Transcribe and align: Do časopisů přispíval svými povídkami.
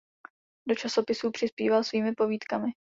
Do 0.67 0.75
časopisů 0.75 1.31
přispíval 1.31 1.83
svými 1.83 2.15
povídkami. 2.15 2.71